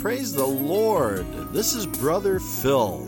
[0.00, 1.26] Praise the Lord.
[1.52, 3.06] This is Brother Phil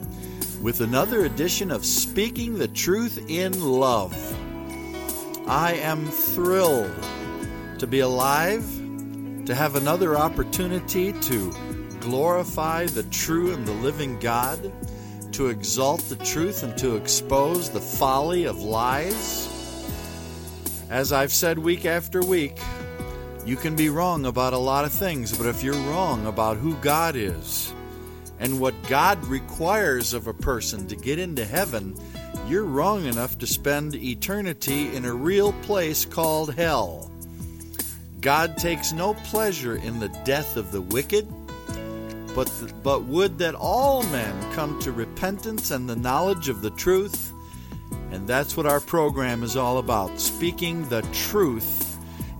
[0.60, 4.14] with another edition of Speaking the Truth in Love.
[5.48, 6.94] I am thrilled
[7.78, 8.66] to be alive,
[9.46, 11.54] to have another opportunity to
[11.98, 14.70] glorify the true and the living God,
[15.32, 19.48] to exalt the truth and to expose the folly of lies.
[20.90, 22.60] As I've said week after week,
[23.44, 26.76] you can be wrong about a lot of things, but if you're wrong about who
[26.76, 27.72] God is
[28.38, 31.96] and what God requires of a person to get into heaven,
[32.46, 37.10] you're wrong enough to spend eternity in a real place called hell.
[38.20, 41.26] God takes no pleasure in the death of the wicked,
[42.36, 42.50] but,
[42.84, 47.32] but would that all men come to repentance and the knowledge of the truth.
[48.12, 51.91] And that's what our program is all about speaking the truth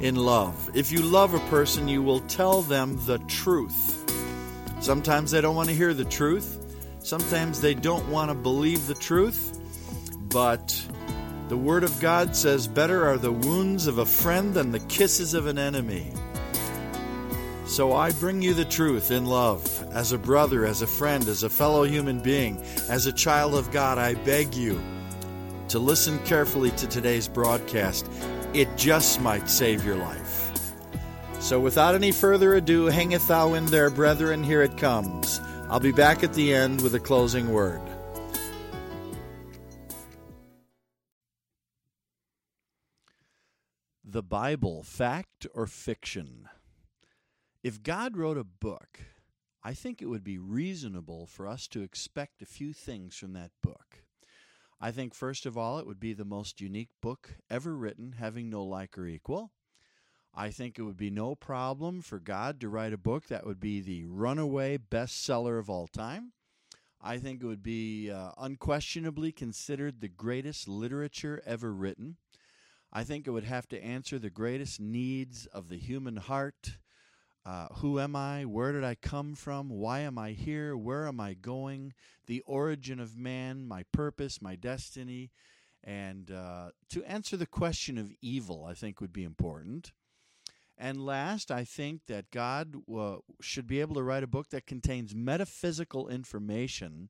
[0.03, 0.71] in love.
[0.75, 3.99] If you love a person, you will tell them the truth.
[4.81, 6.59] Sometimes they don't want to hear the truth,
[6.99, 9.59] sometimes they don't want to believe the truth,
[10.29, 10.85] but
[11.49, 15.35] the Word of God says, Better are the wounds of a friend than the kisses
[15.35, 16.13] of an enemy.
[17.67, 21.45] So I bring you the truth in love, as a brother, as a friend, as
[21.45, 23.99] a fellow human being, as a child of God.
[23.99, 24.83] I beg you
[25.69, 28.07] to listen carefully to today's broadcast
[28.55, 30.51] it just might save your life.
[31.41, 35.41] So, without any further ado, hangeth thou in there, brethren, here it comes.
[35.69, 37.81] I'll be back at the end with a closing word.
[44.05, 46.49] The Bible, fact or fiction?
[47.63, 49.01] If God wrote a book,
[49.65, 53.53] I think it would be reasonable for us to expect a few things from that
[53.63, 54.02] book.
[54.85, 58.51] I think, first of all, it would be the most unique book ever written, having
[58.51, 59.53] no like or equal.
[60.35, 63.61] I think it would be no problem for God to write a book that would
[63.61, 66.33] be the runaway bestseller of all time.
[67.01, 72.17] I think it would be uh, unquestionably considered the greatest literature ever written.
[72.93, 76.79] I think it would have to answer the greatest needs of the human heart
[77.45, 78.45] uh, who am I?
[78.45, 79.69] Where did I come from?
[79.69, 80.77] Why am I here?
[80.77, 81.93] Where am I going?
[82.27, 85.31] The origin of man, my purpose, my destiny.
[85.83, 89.93] And uh, to answer the question of evil, I think would be important.
[90.79, 94.67] And last, I think that God uh, should be able to write a book that
[94.67, 97.09] contains metaphysical information,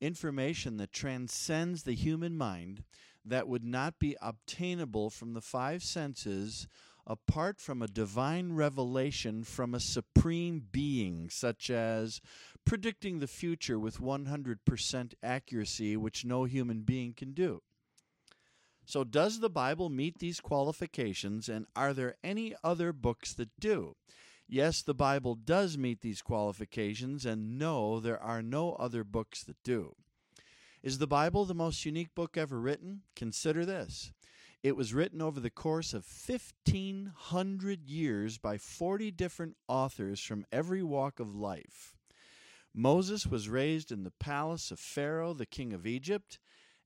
[0.00, 2.84] information that transcends the human mind,
[3.24, 6.66] that would not be obtainable from the five senses
[7.06, 12.20] apart from a divine revelation from a supreme being, such as
[12.64, 17.62] predicting the future with 100% accuracy, which no human being can do.
[18.84, 23.96] So, does the Bible meet these qualifications, and are there any other books that do?
[24.48, 29.62] Yes, the Bible does meet these qualifications, and no, there are no other books that
[29.62, 29.94] do.
[30.82, 33.02] Is the Bible the most unique book ever written?
[33.14, 34.12] Consider this.
[34.62, 40.84] It was written over the course of 1,500 years by 40 different authors from every
[40.84, 41.96] walk of life.
[42.72, 46.38] Moses was raised in the palace of Pharaoh, the king of Egypt.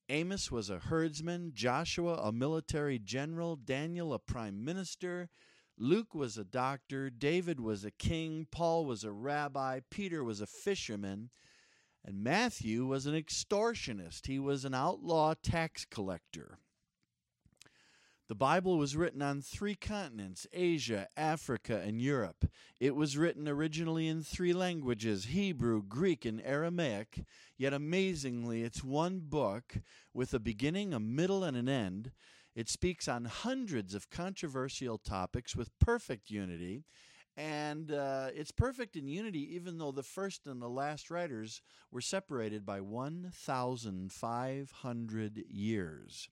[0.09, 5.29] Amos was a herdsman, Joshua a military general, Daniel a prime minister,
[5.79, 10.47] Luke was a doctor, David was a king, Paul was a rabbi, Peter was a
[10.47, 11.29] fisherman,
[12.03, 14.27] and Matthew was an extortionist.
[14.27, 16.59] He was an outlaw tax collector.
[18.29, 22.51] The Bible was written on three continents Asia, Africa, and Europe.
[22.81, 27.25] It was written originally in three languages Hebrew, Greek, and Aramaic.
[27.57, 29.77] Yet amazingly, it's one book
[30.13, 32.11] with a beginning, a middle, and an end.
[32.57, 36.83] It speaks on hundreds of controversial topics with perfect unity.
[37.37, 42.01] And uh, it's perfect in unity, even though the first and the last writers were
[42.01, 46.29] separated by 1,500 years.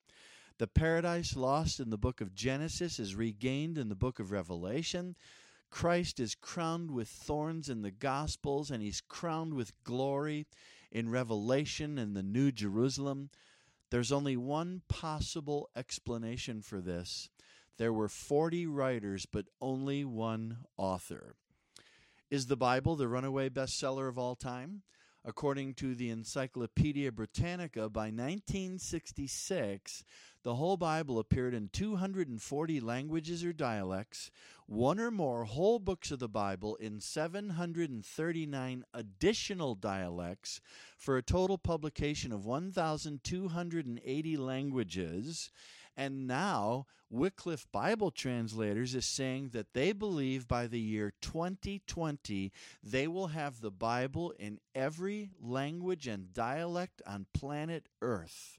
[0.59, 5.16] The paradise lost in the book of Genesis is regained in the book of Revelation.
[5.68, 10.47] Christ is crowned with thorns in the Gospels, and he's crowned with glory
[10.92, 13.30] in Revelation and the New Jerusalem.
[13.91, 17.28] There's only one possible explanation for this.
[17.77, 21.34] There were 40 writers, but only one author.
[22.30, 24.83] Is the Bible the runaway bestseller of all time?
[25.26, 30.04] According to the Encyclopedia Britannica, by 1966,
[30.42, 34.30] the whole Bible appeared in 240 languages or dialects,
[34.66, 40.60] one or more whole books of the Bible in 739 additional dialects,
[40.98, 45.50] for a total publication of 1,280 languages.
[45.96, 52.52] And now Wycliffe Bible Translators is saying that they believe by the year 2020
[52.82, 58.58] they will have the Bible in every language and dialect on planet Earth.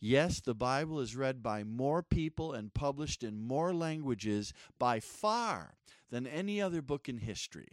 [0.00, 5.74] Yes, the Bible is read by more people and published in more languages by far
[6.10, 7.68] than any other book in history.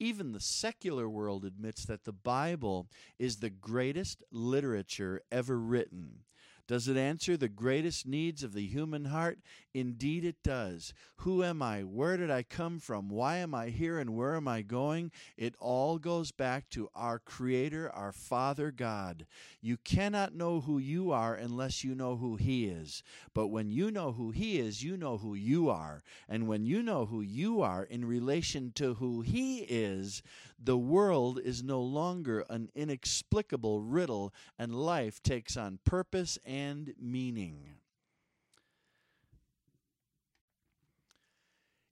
[0.00, 2.88] Even the secular world admits that the Bible
[3.18, 6.24] is the greatest literature ever written.
[6.68, 9.38] Does it answer the greatest needs of the human heart?
[9.72, 10.92] Indeed, it does.
[11.18, 11.82] Who am I?
[11.82, 13.08] Where did I come from?
[13.08, 15.12] Why am I here and where am I going?
[15.36, 19.26] It all goes back to our Creator, our Father God.
[19.60, 23.02] You cannot know who you are unless you know who He is.
[23.32, 26.02] But when you know who He is, you know who you are.
[26.28, 30.22] And when you know who you are in relation to who He is,
[30.58, 36.55] the world is no longer an inexplicable riddle, and life takes on purpose and
[37.00, 37.76] meaning.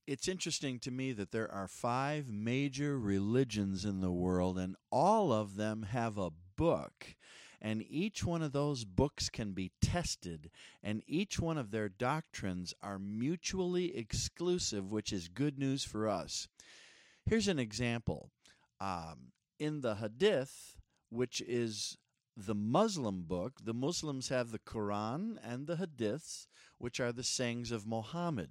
[0.07, 5.33] It's interesting to me that there are five major religions in the world, and all
[5.33, 7.17] of them have a book.
[7.63, 10.51] And each one of those books can be tested,
[10.83, 16.49] and each one of their doctrines are mutually exclusive, which is good news for us.
[17.25, 18.31] Here's an example
[18.81, 20.77] um, in the Hadith,
[21.09, 21.97] which is
[22.37, 26.47] the Muslim book, the Muslims have the Quran and the Hadiths,
[26.79, 28.51] which are the sayings of Muhammad.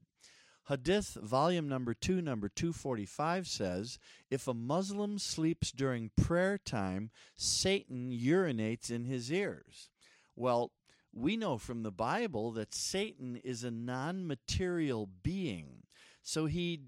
[0.69, 3.99] Hadith, volume number 2, number 245 says
[4.29, 9.89] If a Muslim sleeps during prayer time, Satan urinates in his ears.
[10.35, 10.71] Well,
[11.13, 15.83] we know from the Bible that Satan is a non material being,
[16.21, 16.83] so he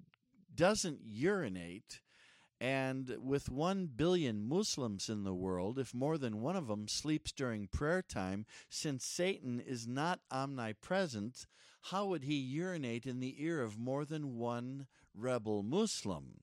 [0.55, 1.99] doesn't urinate
[2.59, 7.31] and with 1 billion Muslims in the world, if more than one of them sleeps
[7.31, 11.47] during prayer time, since Satan is not omnipresent,
[11.91, 16.39] how would he urinate in the ear of more than one rebel Muslim?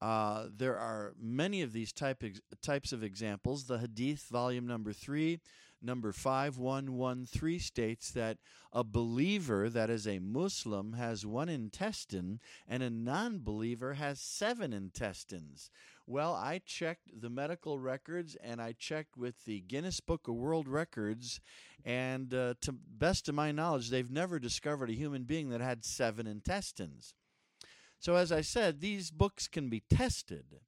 [0.00, 2.22] Uh, there are many of these type
[2.62, 3.64] types of examples.
[3.64, 5.40] The Hadith, volume number three,
[5.82, 8.38] number 5113 states that
[8.72, 14.72] a believer, that is a Muslim, has one intestine and a non believer has seven
[14.72, 15.70] intestines.
[16.06, 20.66] Well, I checked the medical records and I checked with the Guinness Book of World
[20.66, 21.40] Records,
[21.84, 25.84] and uh, to best of my knowledge, they've never discovered a human being that had
[25.84, 27.14] seven intestines.
[28.00, 30.60] So, as I said, these books can be tested.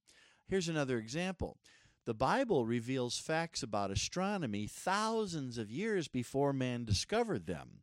[0.48, 1.58] Here's another example.
[2.06, 7.82] The Bible reveals facts about astronomy thousands of years before man discovered them.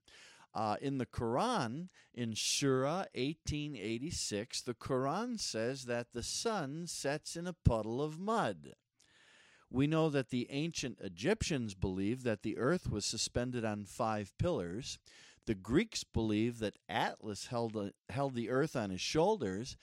[0.55, 7.45] Uh, in the Quran, in Surah 1886, the Quran says that the sun sets in
[7.45, 8.73] a puddle of mud.
[9.69, 14.97] We know that the ancient Egyptians believed that the earth was suspended on five pillars.
[15.45, 19.77] The Greeks believed that Atlas held, a, held the earth on his shoulders,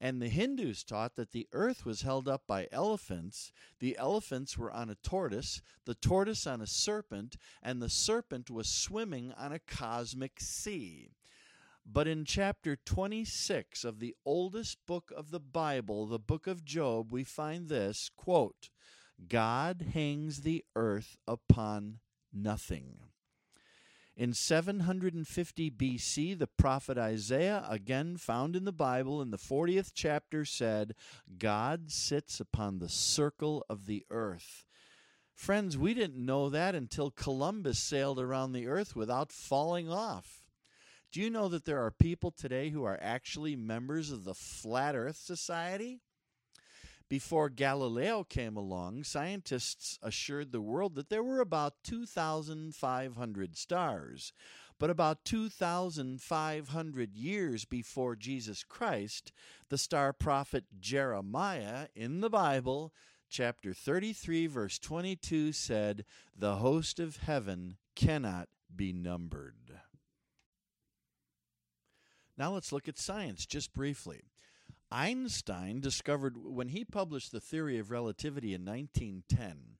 [0.00, 3.52] and the Hindus taught that the earth was held up by elephants.
[3.80, 8.68] The elephants were on a tortoise, the tortoise on a serpent, and the serpent was
[8.68, 11.10] swimming on a cosmic sea.
[11.84, 17.12] But in chapter 26 of the oldest book of the Bible, the book of Job,
[17.12, 18.70] we find this quote,
[19.28, 21.98] God hangs the earth upon
[22.32, 23.09] nothing.
[24.16, 30.44] In 750 BC, the prophet Isaiah, again found in the Bible in the 40th chapter,
[30.44, 30.94] said,
[31.38, 34.64] God sits upon the circle of the earth.
[35.34, 40.42] Friends, we didn't know that until Columbus sailed around the earth without falling off.
[41.12, 44.94] Do you know that there are people today who are actually members of the Flat
[44.94, 46.02] Earth Society?
[47.10, 54.32] Before Galileo came along, scientists assured the world that there were about 2,500 stars.
[54.78, 59.32] But about 2,500 years before Jesus Christ,
[59.70, 62.94] the star prophet Jeremiah in the Bible,
[63.28, 66.04] chapter 33, verse 22, said,
[66.38, 69.80] The host of heaven cannot be numbered.
[72.38, 74.22] Now let's look at science just briefly.
[74.92, 79.78] Einstein discovered when he published the theory of relativity in 1910,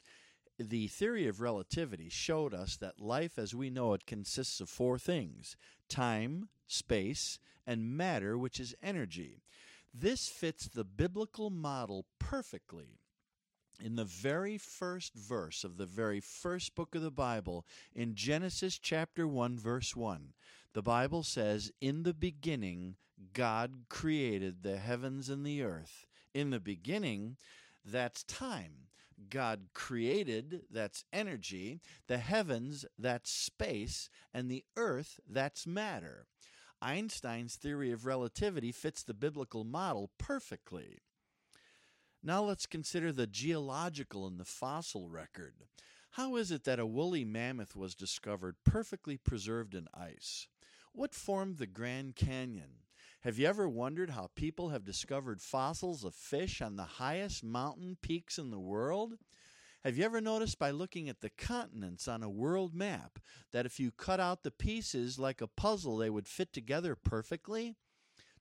[0.58, 4.98] the theory of relativity showed us that life as we know it consists of four
[4.98, 5.56] things
[5.88, 9.42] time, space, and matter, which is energy.
[9.92, 13.00] This fits the biblical model perfectly.
[13.82, 18.78] In the very first verse of the very first book of the Bible, in Genesis
[18.78, 20.34] chapter 1, verse 1,
[20.74, 22.96] the Bible says, In the beginning,
[23.32, 26.06] God created the heavens and the earth.
[26.34, 27.36] In the beginning,
[27.84, 28.88] that's time.
[29.28, 36.26] God created, that's energy, the heavens, that's space, and the earth, that's matter.
[36.80, 40.98] Einstein's theory of relativity fits the biblical model perfectly.
[42.22, 45.54] Now let's consider the geological and the fossil record.
[46.12, 50.48] How is it that a woolly mammoth was discovered perfectly preserved in ice?
[50.92, 52.80] What formed the Grand Canyon?
[53.22, 57.98] Have you ever wondered how people have discovered fossils of fish on the highest mountain
[58.00, 59.18] peaks in the world?
[59.84, 63.18] Have you ever noticed by looking at the continents on a world map
[63.52, 67.76] that if you cut out the pieces like a puzzle, they would fit together perfectly?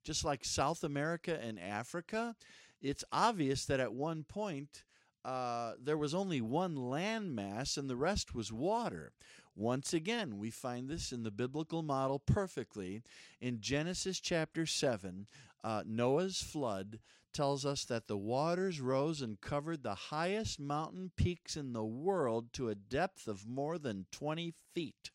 [0.06, 2.38] Just like South America and Africa,
[2.82, 4.86] it's obvious that at one point
[5.26, 9.12] uh, there was only one land mass and the rest was water.
[9.56, 13.02] Once again, we find this in the biblical model perfectly.
[13.42, 15.28] In Genesis chapter 7,
[15.64, 17.00] uh, Noah's flood
[17.34, 22.52] tells us that the waters rose and covered the highest mountain peaks in the world
[22.54, 25.12] to a depth of more than 20 feet.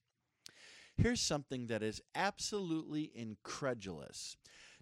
[0.97, 4.37] Here's something that is absolutely incredulous.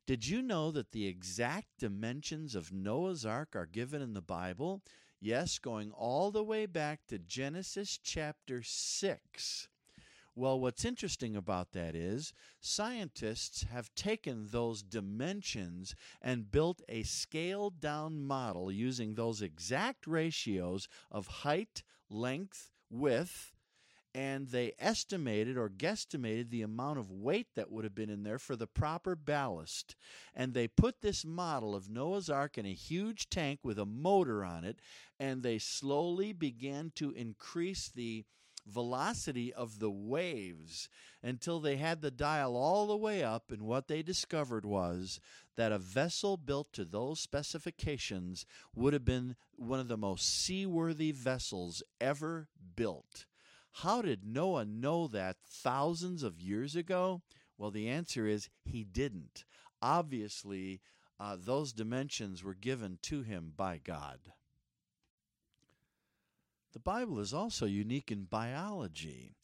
[0.05, 4.83] Did you know that the exact dimensions of Noah's Ark are given in the Bible?
[5.25, 9.69] Yes, going all the way back to Genesis chapter 6.
[10.35, 17.79] Well, what's interesting about that is scientists have taken those dimensions and built a scaled
[17.79, 23.52] down model using those exact ratios of height, length, width,
[24.15, 28.39] and they estimated or guesstimated the amount of weight that would have been in there
[28.39, 29.97] for the proper ballast.
[30.35, 34.45] And they put this model of Noah's Ark in a huge tank with a motor
[34.45, 34.81] on it,
[35.19, 38.25] and they slowly began to increase the
[38.67, 40.89] velocity of the waves
[41.23, 43.51] until they had the dial all the way up.
[43.51, 45.21] And what they discovered was
[45.57, 51.13] that a vessel built to those specifications would have been one of the most seaworthy
[51.13, 53.27] vessels ever built.
[53.77, 57.23] How did Noah know that thousands of years ago?
[57.57, 59.45] Well, the answer is he didn't.
[59.81, 60.81] Obviously,
[61.19, 64.19] uh, those dimensions were given to him by God.
[66.73, 69.35] The Bible is also unique in biology.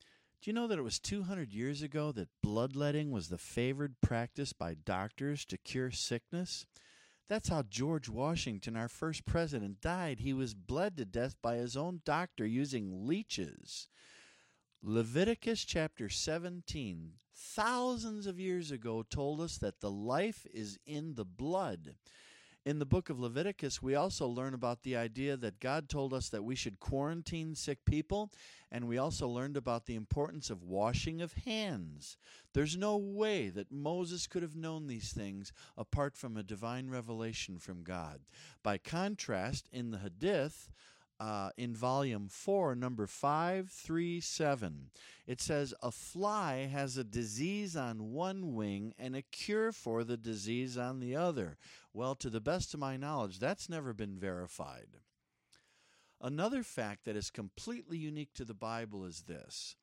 [0.41, 4.53] Do you know that it was 200 years ago that bloodletting was the favored practice
[4.53, 6.65] by doctors to cure sickness?
[7.29, 10.21] That's how George Washington, our first president, died.
[10.21, 13.89] He was bled to death by his own doctor using leeches.
[14.83, 21.25] Leviticus chapter 17, thousands of years ago, told us that the life is in the
[21.25, 21.97] blood.
[22.65, 26.29] In the book of Leviticus, we also learn about the idea that God told us
[26.29, 28.31] that we should quarantine sick people,
[28.71, 32.17] and we also learned about the importance of washing of hands.
[32.53, 37.59] There's no way that Moses could have known these things apart from a divine revelation
[37.59, 38.21] from God.
[38.63, 40.71] By contrast, in the Hadith,
[41.21, 44.91] uh, in volume 4, number 537.
[45.27, 50.17] It says, A fly has a disease on one wing and a cure for the
[50.17, 51.57] disease on the other.
[51.93, 54.99] Well, to the best of my knowledge, that's never been verified.
[56.21, 59.77] Another fact that is completely unique to the Bible is this.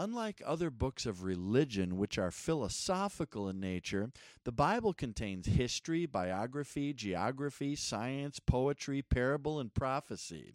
[0.00, 4.10] Unlike other books of religion, which are philosophical in nature,
[4.44, 10.54] the Bible contains history, biography, geography, science, poetry, parable, and prophecy.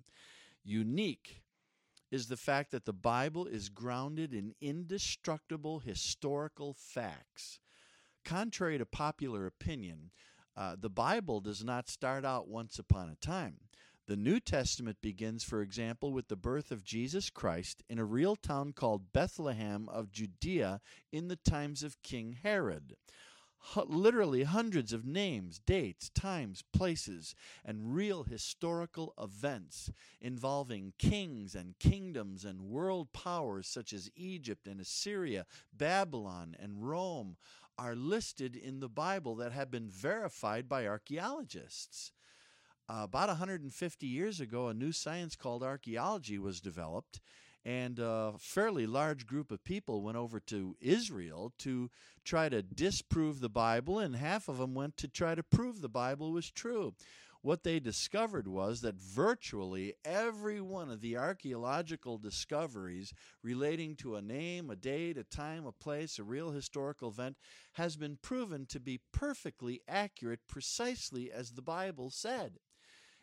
[0.63, 1.43] Unique
[2.09, 7.59] is the fact that the Bible is grounded in indestructible historical facts.
[8.23, 10.09] Contrary to popular opinion,
[10.57, 13.57] uh, the Bible does not start out once upon a time.
[14.07, 18.35] The New Testament begins, for example, with the birth of Jesus Christ in a real
[18.35, 20.79] town called Bethlehem of Judea
[21.12, 22.97] in the times of King Herod.
[23.75, 27.33] H- literally hundreds of names, dates, times, places,
[27.63, 34.79] and real historical events involving kings and kingdoms and world powers such as Egypt and
[34.79, 37.38] Assyria, Babylon and Rome
[37.75, 42.12] are listed in the Bible that have been verified by archaeologists.
[42.87, 47.19] Uh, about 150 years ago, a new science called archaeology was developed,
[47.63, 51.89] and a fairly large group of people went over to Israel to
[52.23, 55.89] try to disprove the Bible, and half of them went to try to prove the
[55.89, 56.93] Bible was true.
[57.41, 64.21] What they discovered was that virtually every one of the archaeological discoveries relating to a
[64.21, 67.37] name, a date, a time, a place, a real historical event
[67.73, 72.59] has been proven to be perfectly accurate, precisely as the Bible said.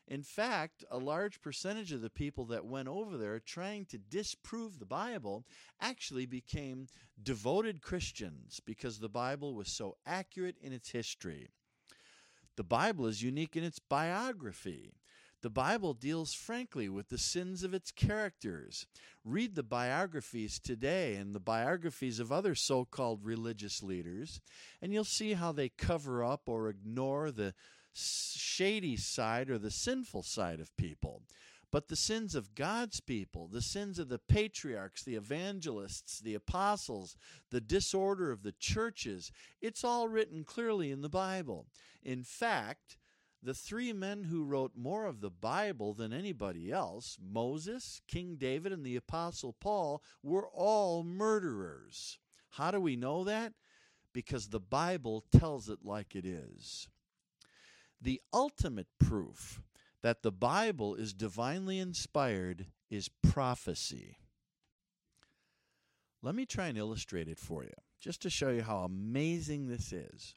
[0.09, 4.79] In fact, a large percentage of the people that went over there trying to disprove
[4.79, 5.45] the Bible
[5.81, 6.89] actually became
[7.23, 11.49] devoted Christians because the Bible was so accurate in its history.
[12.57, 14.93] The Bible is unique in its biography.
[15.41, 18.87] The Bible deals frankly with the sins of its characters.
[19.25, 24.41] Read the biographies today and the biographies of other so called religious leaders,
[24.81, 27.55] and you'll see how they cover up or ignore the
[27.95, 31.23] shady side or the sinful side of people.
[31.71, 37.17] But the sins of God's people, the sins of the patriarchs, the evangelists, the apostles,
[37.51, 39.33] the disorder of the churches,
[39.63, 41.67] it's all written clearly in the Bible.
[42.03, 42.99] In fact,
[43.43, 48.73] the three men who wrote more of the Bible than anybody else, Moses, King David,
[48.73, 52.19] and the Apostle Paul, were all murderers.
[52.51, 53.55] How do we know that?
[54.13, 56.87] Because the Bible tells it like it is.
[58.03, 59.63] The ultimate proof
[60.03, 64.19] that the Bible is divinely inspired is prophecy.
[66.21, 69.93] Let me try and illustrate it for you, just to show you how amazing this
[69.93, 70.35] is.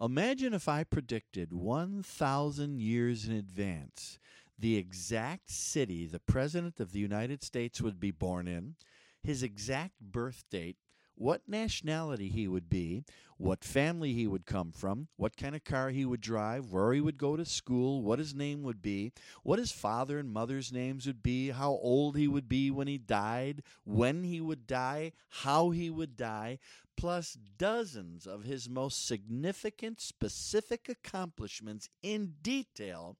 [0.00, 4.18] Imagine if I predicted 1,000 years in advance
[4.58, 8.76] the exact city the President of the United States would be born in,
[9.22, 10.76] his exact birth date,
[11.16, 13.04] what nationality he would be,
[13.36, 17.00] what family he would come from, what kind of car he would drive, where he
[17.00, 21.06] would go to school, what his name would be, what his father and mother's names
[21.06, 25.70] would be, how old he would be when he died, when he would die, how
[25.70, 26.58] he would die,
[26.96, 33.16] plus dozens of his most significant specific accomplishments in detail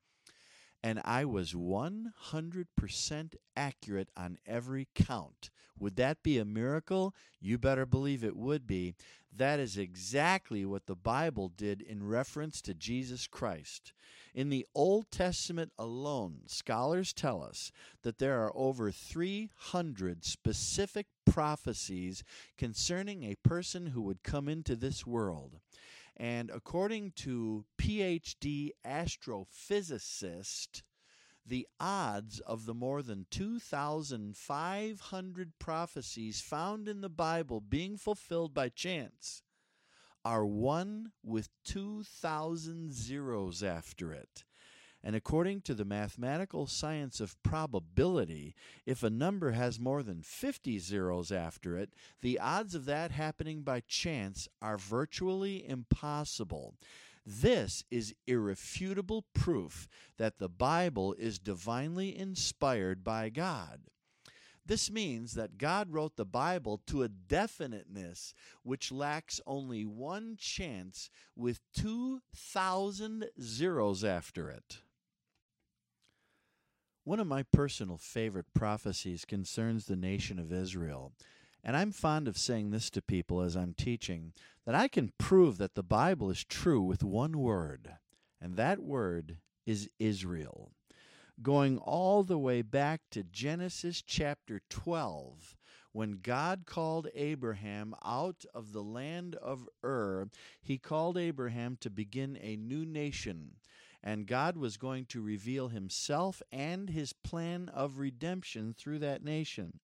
[0.85, 5.49] and I was 100% accurate on every count.
[5.79, 7.15] Would that be a miracle?
[7.41, 8.95] You better believe it would be.
[9.37, 13.93] That is exactly what the Bible did in reference to Jesus Christ.
[14.33, 22.23] In the Old Testament alone, scholars tell us that there are over 300 specific prophecies
[22.57, 25.59] concerning a person who would come into this world.
[26.17, 30.83] And according to PhD astrophysicist,
[31.47, 38.69] the odds of the more than 2,500 prophecies found in the Bible being fulfilled by
[38.69, 39.43] chance
[40.25, 44.43] are one with 2,000 zeros after it.
[45.07, 48.55] And according to the mathematical science of probability,
[48.87, 51.91] if a number has more than 50 zeros after it,
[52.23, 56.77] the odds of that happening by chance are virtually impossible.
[57.27, 63.81] This is irrefutable proof that the Bible is divinely inspired by God.
[64.67, 71.11] This means that God wrote the Bible to a definiteness which lacks only one chance
[71.37, 74.79] with 2,000 zeros after it.
[77.05, 81.13] One of my personal favorite prophecies concerns the nation of Israel.
[81.65, 84.35] And I'm fond of saying this to people as I'm teaching
[84.67, 87.97] that I can prove that the Bible is true with one word,
[88.39, 90.73] and that word is Israel.
[91.43, 95.57] Going all the way back to Genesis chapter 12,
[95.93, 100.29] when God called Abraham out of the land of Ur,
[100.61, 103.53] he called Abraham to begin a new nation
[104.07, 109.81] and God was going to reveal himself and his plan of redemption through that nation.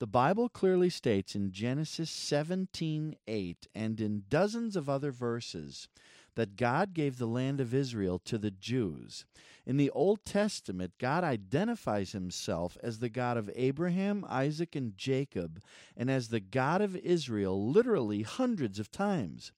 [0.00, 5.88] The Bible clearly states in Genesis 17:8 and in dozens of other verses
[6.36, 9.26] that God gave the land of Israel to the Jews.
[9.66, 15.62] In the Old Testament, God identifies himself as the God of Abraham, Isaac, and Jacob,
[15.94, 19.52] and as the God of Israel literally hundreds of times.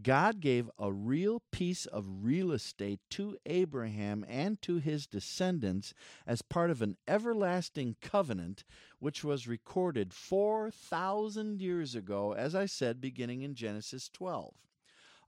[0.00, 5.92] God gave a real piece of real estate to Abraham and to his descendants
[6.26, 8.64] as part of an everlasting covenant,
[9.00, 14.54] which was recorded 4,000 years ago, as I said, beginning in Genesis 12.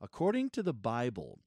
[0.01, 1.41] According to the Bible,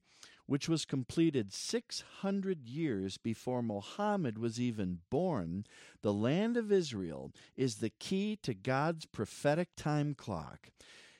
[0.46, 5.66] which was completed 600 years before Mohammed was even born,
[6.02, 10.70] the land of Israel is the key to God's prophetic time clock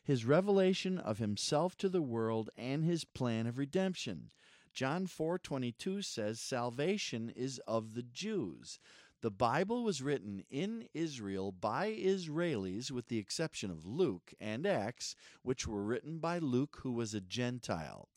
[0.08, 4.30] his revelation of himself to the world and his plan of redemption.
[4.72, 8.80] John 4:22 says salvation is of the Jews.
[9.20, 15.14] The Bible was written in Israel by Israelis with the exception of Luke and Acts,
[15.42, 18.08] which were written by Luke who was a Gentile.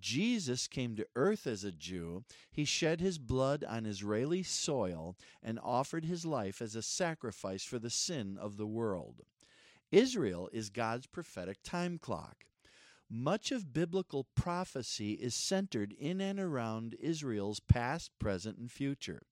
[0.00, 2.24] Jesus came to earth as a Jew.
[2.50, 7.78] He shed his blood on Israeli soil and offered his life as a sacrifice for
[7.78, 9.22] the sin of the world.
[9.90, 12.44] Israel is God's prophetic time clock.
[13.10, 19.22] Much of biblical prophecy is centered in and around Israel's past, present, and future.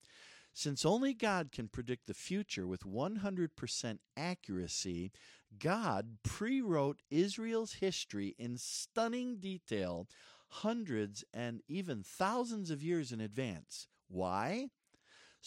[0.54, 5.12] Since only God can predict the future with 100% accuracy,
[5.58, 10.08] God pre wrote Israel's history in stunning detail
[10.48, 13.88] hundreds and even thousands of years in advance.
[14.08, 14.70] Why?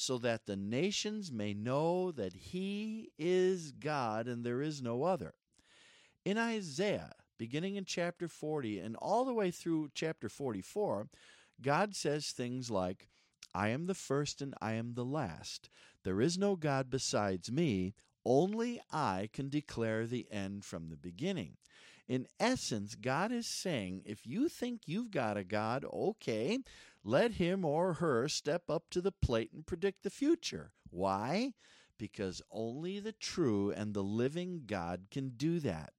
[0.01, 5.33] So that the nations may know that He is God and there is no other.
[6.23, 11.09] In Isaiah, beginning in chapter 40 and all the way through chapter 44,
[11.62, 13.09] God says things like,
[13.53, 15.69] I am the first and I am the last.
[16.05, 17.93] There is no God besides me.
[18.23, 21.57] Only I can declare the end from the beginning.
[22.07, 26.59] In essence, God is saying, if you think you've got a God, okay,
[27.03, 30.73] let him or her step up to the plate and predict the future.
[30.89, 31.53] Why?
[31.97, 35.93] Because only the true and the living God can do that.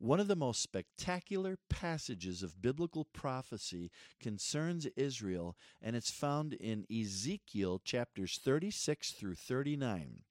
[0.00, 6.86] One of the most spectacular passages of biblical prophecy concerns Israel, and it's found in
[6.88, 10.22] Ezekiel chapters 36 through 39.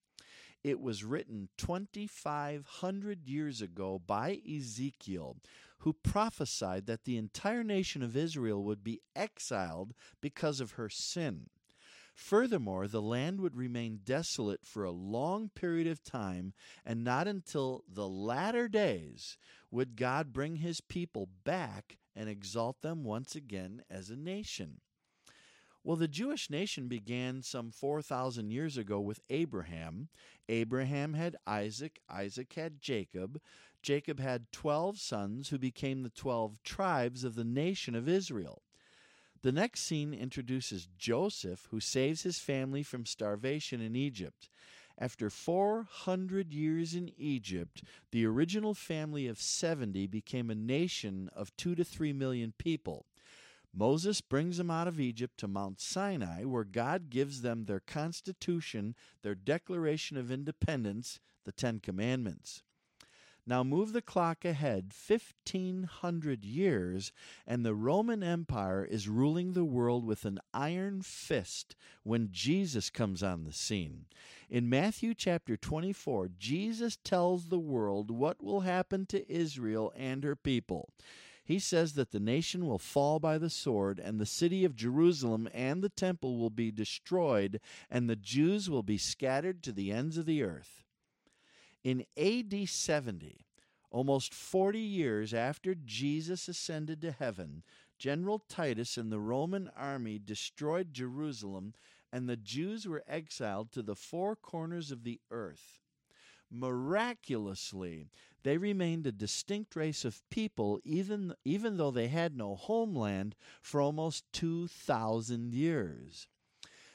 [0.64, 5.38] It was written 2,500 years ago by Ezekiel,
[5.80, 11.50] who prophesied that the entire nation of Israel would be exiled because of her sin.
[12.16, 17.84] Furthermore, the land would remain desolate for a long period of time, and not until
[17.88, 19.38] the latter days
[19.70, 24.82] would God bring his people back and exalt them once again as a nation.
[25.84, 30.10] Well, the Jewish nation began some 4,000 years ago with Abraham.
[30.50, 33.40] Abraham had Isaac, Isaac had Jacob.
[33.88, 38.62] Jacob had 12 sons who became the 12 tribes of the nation of Israel.
[39.44, 44.50] The next scene introduces Joseph, who saves his family from starvation in Egypt.
[44.98, 51.76] After 400 years in Egypt, the original family of 70 became a nation of 2
[51.76, 53.06] to 3 million people.
[53.74, 58.96] Moses brings them out of Egypt to Mount Sinai, where God gives them their constitution,
[59.22, 62.64] their declaration of independence, the Ten Commandments.
[63.50, 67.14] Now move the clock ahead 1500 years,
[67.48, 73.24] and the Roman Empire is ruling the world with an iron fist when Jesus comes
[73.24, 74.08] on the scene.
[74.50, 80.36] In Matthew chapter 24, Jesus tells the world what will happen to Israel and her
[80.36, 80.90] people.
[81.46, 85.48] He says that the nation will fall by the sword, and the city of Jerusalem
[85.54, 90.18] and the temple will be destroyed, and the Jews will be scattered to the ends
[90.18, 90.84] of the earth.
[91.84, 93.46] In AD 70,
[93.92, 97.64] almost 40 years after Jesus ascended to heaven,
[97.98, 101.74] General Titus and the Roman army destroyed Jerusalem,
[102.12, 105.80] and the Jews were exiled to the four corners of the earth.
[106.50, 108.08] Miraculously,
[108.44, 113.82] they remained a distinct race of people, even, even though they had no homeland for
[113.82, 116.28] almost 2,000 years.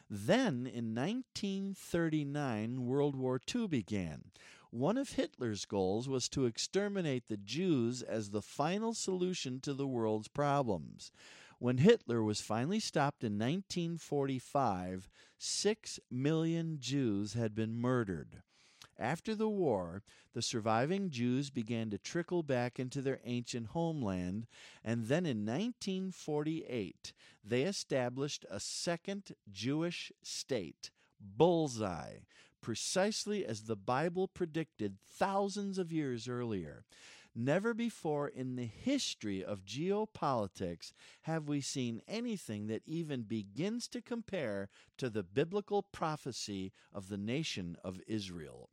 [0.09, 4.25] Then, in 1939, World War II began.
[4.73, 9.87] One of Hitler's goals was to exterminate the Jews as the final solution to the
[9.87, 11.13] world's problems.
[11.59, 18.43] When Hitler was finally stopped in 1945, six million Jews had been murdered.
[18.99, 24.47] After the war, the surviving Jews began to trickle back into their ancient homeland,
[24.83, 27.13] and then in 1948,
[27.45, 32.21] they established a second Jewish state, Bullseye,
[32.63, 36.85] precisely as the Bible predicted thousands of years earlier.
[37.35, 44.03] Never before in the history of geopolitics have we seen anything that even begins to
[44.03, 48.69] compare to the biblical prophecy of the nation of Israel.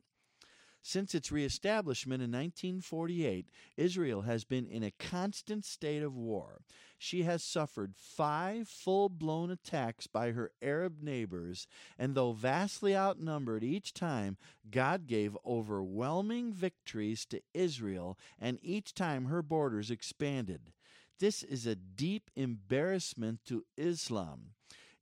[0.82, 6.60] Since its reestablishment in 1948, Israel has been in a constant state of war.
[7.02, 11.66] She has suffered five full blown attacks by her Arab neighbors,
[11.98, 14.36] and though vastly outnumbered each time,
[14.70, 20.74] God gave overwhelming victories to Israel, and each time her borders expanded.
[21.18, 24.50] This is a deep embarrassment to Islam.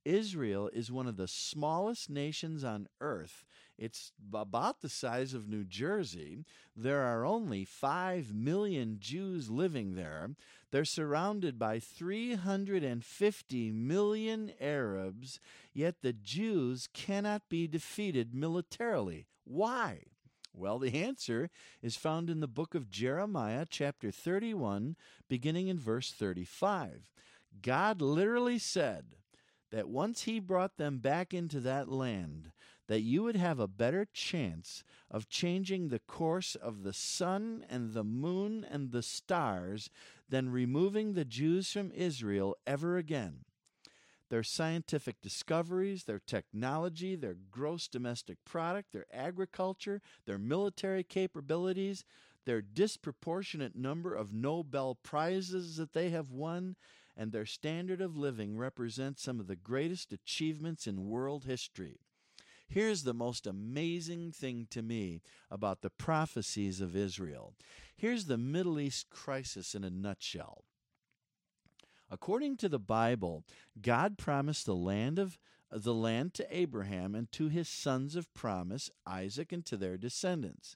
[0.05, 3.43] Israel is one of the smallest nations on earth.
[3.77, 6.45] It's about the size of New Jersey.
[6.75, 10.31] There are only 5 million Jews living there.
[10.71, 15.39] They're surrounded by 350 million Arabs,
[15.73, 19.25] yet the Jews cannot be defeated militarily.
[19.45, 20.03] Why?
[20.53, 21.49] Well, the answer
[21.81, 24.95] is found in the book of Jeremiah, chapter 31,
[25.27, 27.09] beginning in verse 35.
[27.61, 29.15] God literally said
[29.71, 32.51] that once He brought them back into that land,
[32.89, 37.93] that you would have a better chance of changing the course of the sun and
[37.93, 39.91] the moon and the stars
[40.27, 43.45] than removing the Jews from Israel ever again.
[44.31, 52.03] Their scientific discoveries, their technology, their gross domestic product, their agriculture, their military capabilities,
[52.45, 56.75] their disproportionate number of Nobel Prizes that they have won,
[57.15, 61.99] and their standard of living represent some of the greatest achievements in world history.
[62.69, 67.55] Here's the most amazing thing to me about the prophecies of Israel.
[67.97, 70.65] Here's the Middle East crisis in a nutshell.
[72.11, 73.43] According to the Bible,
[73.81, 75.39] God promised the land of
[75.71, 80.75] the land to Abraham and to his sons of promise, Isaac, and to their descendants.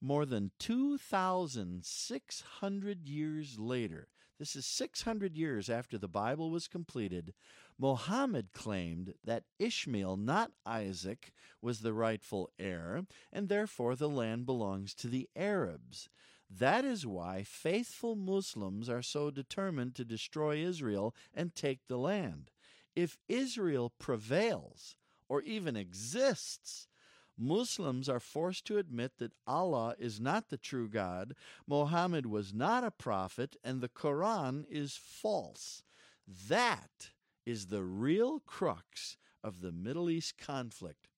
[0.00, 7.32] More than 2,600 years later, this is 600 years after the Bible was completed,
[7.78, 11.32] Mohammed claimed that Ishmael, not Isaac,
[11.62, 16.08] was the rightful heir, and therefore the land belongs to the Arabs.
[16.50, 22.50] That is why faithful Muslims are so determined to destroy Israel and take the land.
[22.94, 24.96] If Israel prevails,
[25.28, 26.86] or even exists,
[27.38, 31.34] Muslims are forced to admit that Allah is not the true God,
[31.66, 35.82] Mohammed was not a prophet, and the Quran is false.
[36.48, 37.10] That
[37.44, 41.08] is the real crux of the Middle East conflict.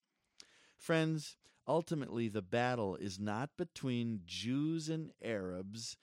[0.77, 1.37] Friends,
[1.69, 5.99] Ultimately, the battle is not between Jews and Arabs.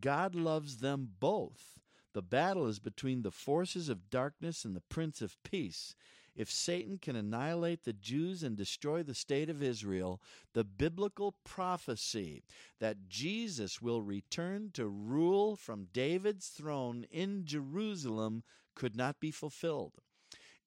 [0.00, 1.80] God loves them both.
[2.14, 5.96] The battle is between the forces of darkness and the Prince of Peace.
[6.38, 10.22] If Satan can annihilate the Jews and destroy the state of Israel,
[10.54, 12.44] the biblical prophecy
[12.78, 18.44] that Jesus will return to rule from David's throne in Jerusalem
[18.76, 19.94] could not be fulfilled.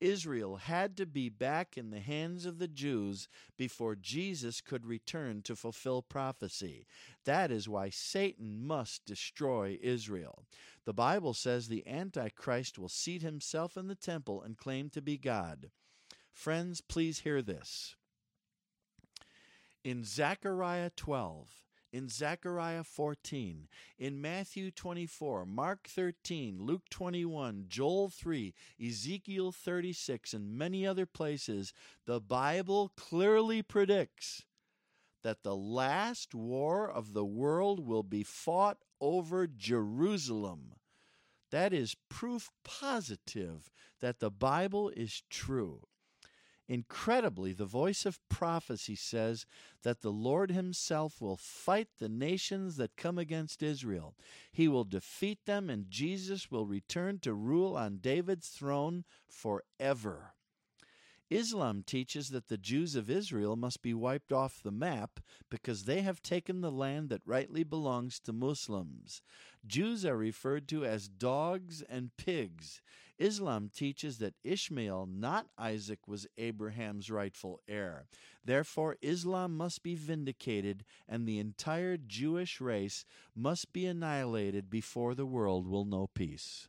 [0.02, 5.42] Israel had to be back in the hands of the Jews before Jesus could return
[5.44, 6.88] to fulfill prophecy.
[7.24, 10.44] That is why Satan must destroy Israel.
[10.86, 15.18] The Bible says the Antichrist will seat himself in the temple and claim to be
[15.18, 15.70] God.
[16.34, 17.96] Friends, please hear this.
[19.84, 21.50] In Zechariah 12,
[21.92, 23.68] in Zechariah 14,
[24.00, 31.74] in Matthew 24, Mark 13, Luke 21, Joel 3, Ezekiel 36, and many other places,
[32.06, 34.46] the Bible clearly predicts
[35.24, 40.74] that the last war of the world will be fought over Jerusalem.
[41.52, 45.82] That is proof positive that the Bible is true.
[46.72, 49.46] Incredibly, the voice of prophecy says
[49.84, 54.16] that the Lord Himself will fight the nations that come against Israel.
[54.54, 60.34] He will defeat them, and Jesus will return to rule on David's throne forever.
[61.30, 66.04] Islam teaches that the Jews of Israel must be wiped off the map because they
[66.04, 69.22] have taken the land that rightly belongs to Muslims.
[69.68, 72.82] Jews are referred to as dogs and pigs.
[73.22, 78.08] Islam teaches that Ishmael, not Isaac, was Abraham's rightful heir.
[78.44, 83.06] Therefore, Islam must be vindicated, and the entire Jewish race
[83.36, 86.68] must be annihilated before the world will know peace.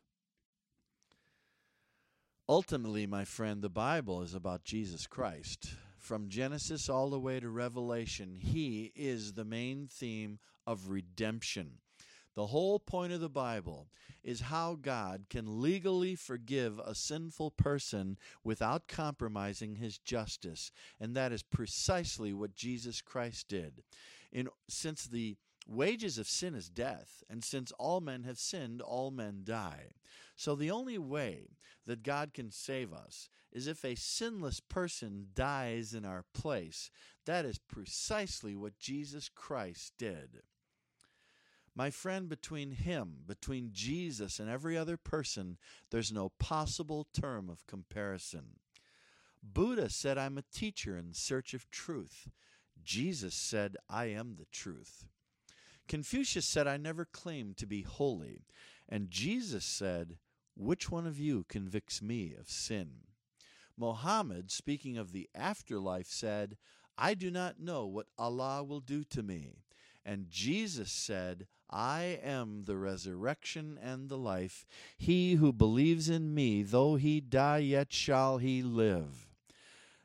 [2.47, 5.75] Ultimately, my friend, the Bible is about Jesus Christ.
[5.97, 10.37] From Genesis all the way to Revelation, He is the main theme
[10.67, 11.79] of redemption.
[12.35, 13.89] The whole point of the Bible
[14.23, 20.71] is how God can legally forgive a sinful person without compromising his justice.
[20.99, 23.83] And that is precisely what Jesus Christ did.
[24.31, 25.35] In, since the
[25.67, 29.93] wages of sin is death, and since all men have sinned, all men die.
[30.35, 35.93] So the only way that God can save us is if a sinless person dies
[35.93, 36.89] in our place.
[37.25, 40.41] That is precisely what Jesus Christ did.
[41.75, 45.57] My friend, between him, between Jesus, and every other person,
[45.89, 48.59] there's no possible term of comparison.
[49.41, 52.29] Buddha said, I'm a teacher in search of truth.
[52.83, 55.07] Jesus said, I am the truth.
[55.87, 58.45] Confucius said, I never claimed to be holy.
[58.87, 60.17] And Jesus said,
[60.55, 63.07] Which one of you convicts me of sin?
[63.75, 66.57] Mohammed, speaking of the afterlife, said,
[66.97, 69.63] I do not know what Allah will do to me.
[70.05, 74.65] And Jesus said, I am the resurrection and the life.
[74.97, 79.27] He who believes in me, though he die, yet shall he live.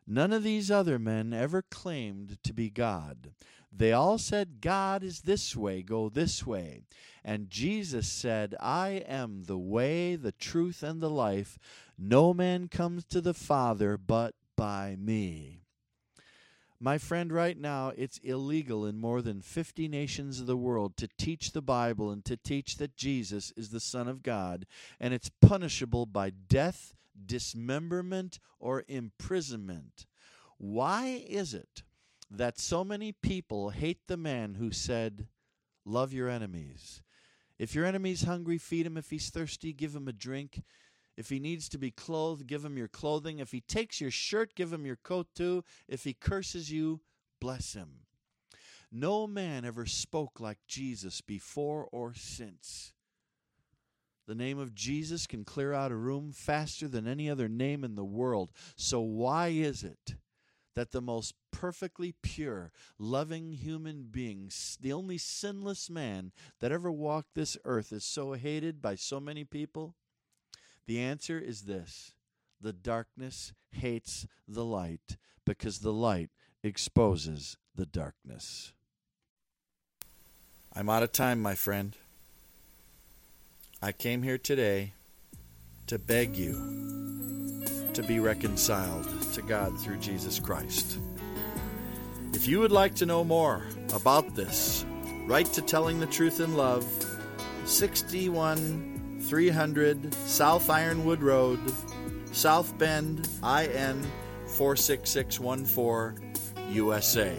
[0.07, 3.33] None of these other men ever claimed to be God.
[3.71, 6.81] They all said, God is this way, go this way.
[7.23, 11.59] And Jesus said, I am the way, the truth, and the life.
[11.99, 15.58] No man comes to the Father but by me.
[16.81, 21.09] My friend, right now, it's illegal in more than 50 nations of the world to
[21.19, 24.65] teach the Bible and to teach that Jesus is the Son of God,
[25.01, 26.95] and it's punishable by death,
[27.27, 30.07] dismemberment, or imprisonment.
[30.57, 31.83] Why is it
[32.31, 35.27] that so many people hate the man who said,
[35.85, 37.03] Love your enemies?
[37.59, 38.97] If your enemy's hungry, feed him.
[38.97, 40.63] If he's thirsty, give him a drink.
[41.19, 43.41] If he needs to be clothed, give him your clothing.
[43.41, 45.65] If he takes your shirt, give him your coat too.
[45.89, 47.01] If he curses you,
[47.41, 48.03] bless him.
[48.93, 52.93] No man ever spoke like Jesus before or since.
[54.29, 57.97] The name of Jesus can clear out a room faster than any other name in
[57.97, 58.53] the world.
[58.77, 60.15] So, why is it
[60.77, 67.35] that the most perfectly pure, loving human being, the only sinless man that ever walked
[67.35, 69.97] this earth, is so hated by so many people?
[70.89, 72.15] The answer is this
[72.63, 76.31] the darkness hates the light because the light
[76.65, 78.73] exposes the darkness.
[80.75, 81.95] I'm out of time, my friend.
[83.83, 84.95] I came here today
[85.89, 86.55] to beg you
[87.93, 90.99] to be reconciled to God through Jesus Christ.
[92.33, 94.87] If you would like to know more about this,
[95.27, 96.87] write to Telling the Truth in Love,
[97.67, 98.98] 61
[99.29, 101.61] 300 South Ironwood Road,
[102.33, 104.07] South Bend, IN
[104.47, 106.33] 46614,
[106.71, 107.37] USA.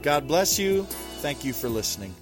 [0.00, 0.84] God bless you.
[1.20, 2.14] Thank you for listening.